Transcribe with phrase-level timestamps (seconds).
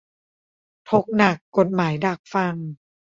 [0.89, 2.55] ถกหนัก กฎหมายดักฟัง